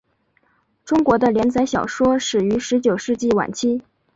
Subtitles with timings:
[0.83, 3.83] 中国的连载小说始于十九世纪晚期。